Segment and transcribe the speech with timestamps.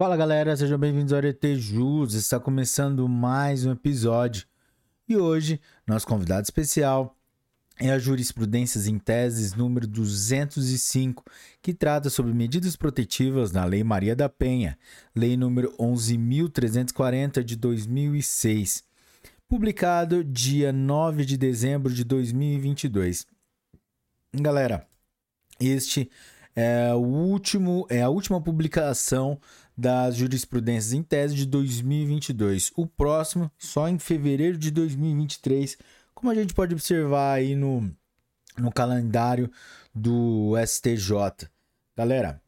[0.00, 2.14] Fala galera, sejam bem-vindos ao Arete Jus.
[2.14, 4.46] Está começando mais um episódio.
[5.06, 7.14] E hoje, nosso convidado especial
[7.78, 11.22] é a Jurisprudências em Teses número 205,
[11.60, 14.78] que trata sobre medidas protetivas na Lei Maria da Penha,
[15.14, 18.82] Lei número 11.340 de 2006,
[19.46, 23.26] publicado dia 9 de dezembro de 2022.
[24.32, 24.88] Galera,
[25.60, 26.10] este
[26.54, 29.40] é, o último, é a última publicação
[29.76, 32.72] das jurisprudências em tese de 2022.
[32.76, 35.78] O próximo, só em fevereiro de 2023,
[36.14, 37.90] como a gente pode observar aí no,
[38.58, 39.50] no calendário
[39.94, 41.48] do STJ.
[41.96, 42.42] Galera,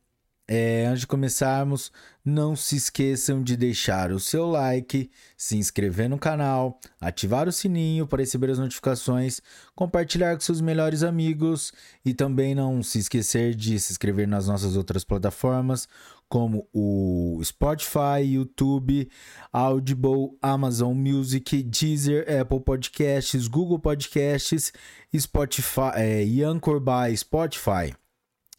[0.54, 1.90] é, antes de começarmos,
[2.22, 8.06] não se esqueçam de deixar o seu like, se inscrever no canal, ativar o sininho
[8.06, 9.40] para receber as notificações,
[9.74, 11.72] compartilhar com seus melhores amigos
[12.04, 15.88] e também não se esquecer de se inscrever nas nossas outras plataformas,
[16.28, 19.10] como o Spotify, YouTube,
[19.50, 24.70] Audible, Amazon Music, Deezer, Apple Podcasts, Google Podcasts,
[25.16, 27.94] Spotify é, e Anchor by Spotify.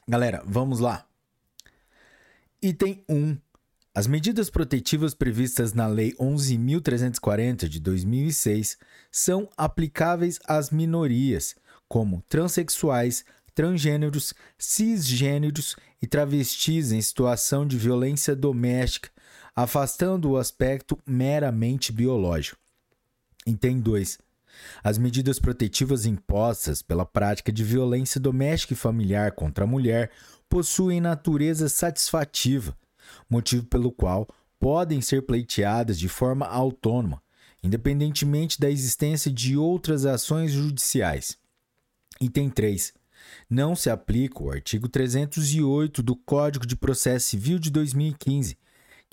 [0.08, 1.13] Galera, vamos lá.
[2.64, 3.38] Item 1.
[3.94, 8.78] As medidas protetivas previstas na Lei 11.340 de 2006
[9.12, 11.56] são aplicáveis às minorias,
[11.90, 19.10] como transexuais, transgêneros, cisgêneros e travestis em situação de violência doméstica,
[19.54, 22.58] afastando o aspecto meramente biológico.
[23.46, 24.20] Item 2.
[24.82, 30.12] As medidas protetivas impostas pela prática de violência doméstica e familiar contra a mulher
[30.54, 32.78] possuem natureza satisfativa,
[33.28, 34.28] motivo pelo qual
[34.60, 37.24] podem ser pleiteadas de forma autônoma,
[37.64, 41.40] independentemente da existência de outras ações judiciais.
[42.22, 42.94] Item 3.
[43.50, 48.56] Não se aplica o artigo 308 do Código de Processo Civil de 2015,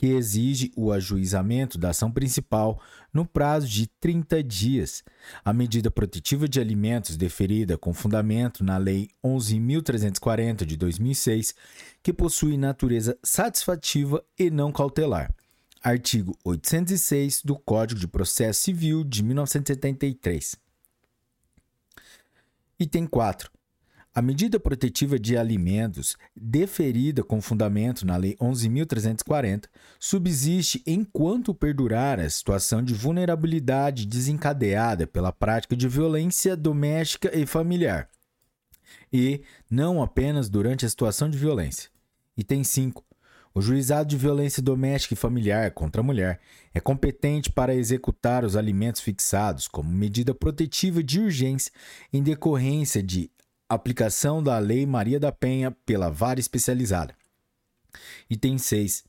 [0.00, 2.80] que exige o ajuizamento da ação principal
[3.12, 5.04] no prazo de 30 dias.
[5.44, 11.54] A medida protetiva de alimentos deferida com fundamento na Lei 11.340 de 2006,
[12.02, 15.30] que possui natureza satisfativa e não cautelar.
[15.82, 20.56] Artigo 806 do Código de Processo Civil de 1973.
[22.78, 23.50] Item 4.
[24.12, 29.66] A medida protetiva de alimentos, deferida com fundamento na Lei 11.340,
[30.00, 38.08] subsiste enquanto perdurar a situação de vulnerabilidade desencadeada pela prática de violência doméstica e familiar,
[39.12, 41.88] e não apenas durante a situação de violência.
[42.36, 43.04] Item 5.
[43.54, 46.40] O juizado de violência doméstica e familiar contra a mulher
[46.74, 51.72] é competente para executar os alimentos fixados como medida protetiva de urgência
[52.12, 53.30] em decorrência de
[53.74, 57.14] aplicação da Lei Maria da Penha pela vara especializada.
[58.28, 59.04] Item 6.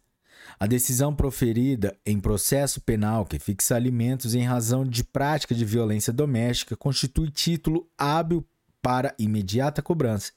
[0.59, 6.11] A decisão proferida em processo penal que fixa alimentos em razão de prática de violência
[6.11, 8.45] doméstica constitui título hábil
[8.81, 10.31] para imediata cobrança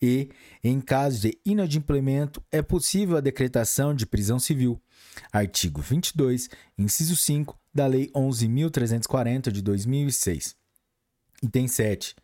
[0.00, 0.30] e,
[0.62, 4.80] em caso de inadimplemento, é possível a decretação de prisão civil.
[5.32, 10.54] Artigo 22, inciso 5 da Lei 11.340 de 2006.
[11.42, 12.14] Item 7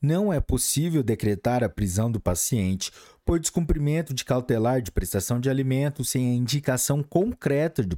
[0.00, 2.90] não é possível decretar a prisão do paciente
[3.24, 7.96] por descumprimento de cautelar de prestação de alimentos sem a indicação concreta de,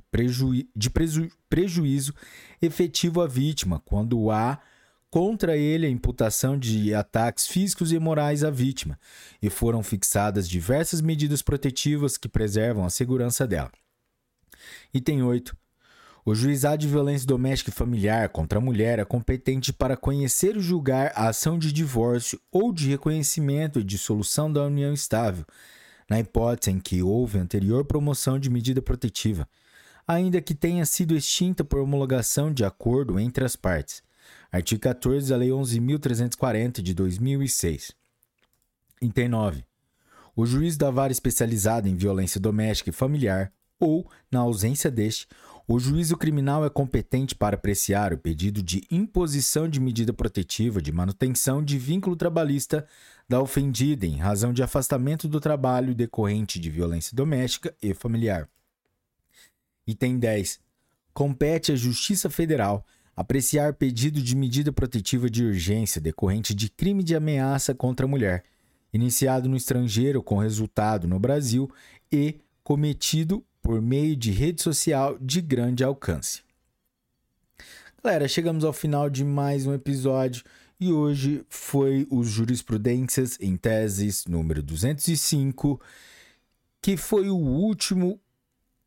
[0.74, 2.14] de preju prejuízo
[2.60, 4.58] efetivo à vítima, quando há
[5.10, 8.98] contra ele a imputação de ataques físicos e morais à vítima,
[9.40, 13.72] e foram fixadas diversas medidas protetivas que preservam a segurança dela.
[14.92, 15.56] Item 8.
[16.28, 20.60] O juizado de violência doméstica e familiar contra a mulher é competente para conhecer e
[20.60, 25.46] julgar a ação de divórcio ou de reconhecimento e dissolução da união estável,
[26.06, 29.48] na hipótese em que houve anterior promoção de medida protetiva,
[30.06, 34.02] ainda que tenha sido extinta por homologação de acordo entre as partes.
[34.52, 37.92] Artigo 14 da Lei 11.340 de 2006.
[39.00, 39.64] Item 9.
[40.36, 43.50] O juiz da vara especializada em violência doméstica e familiar,
[43.80, 45.26] ou, na ausência deste,
[45.70, 50.90] o juízo criminal é competente para apreciar o pedido de imposição de medida protetiva de
[50.90, 52.86] manutenção de vínculo trabalhista
[53.28, 58.48] da ofendida em razão de afastamento do trabalho decorrente de violência doméstica e familiar.
[59.86, 60.58] Item 10.
[61.12, 62.82] Compete à Justiça Federal
[63.14, 68.42] apreciar pedido de medida protetiva de urgência decorrente de crime de ameaça contra a mulher,
[68.90, 71.70] iniciado no estrangeiro com resultado no Brasil
[72.10, 76.40] e cometido por meio de rede social de grande alcance.
[78.02, 80.42] Galera, chegamos ao final de mais um episódio
[80.80, 85.78] e hoje foi os Jurisprudências em Teses número 205,
[86.80, 88.18] que foi o último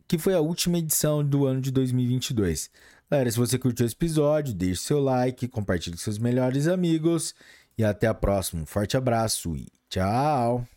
[0.07, 2.71] que foi a última edição do ano de 2022.
[3.07, 7.35] Galera, se você curtiu esse episódio, deixe seu like, compartilhe com seus melhores amigos
[7.77, 8.63] e até a próxima.
[8.63, 10.67] Um forte abraço e tchau!